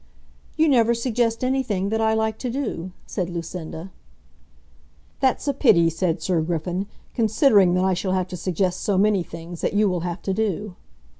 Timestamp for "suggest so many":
8.35-9.21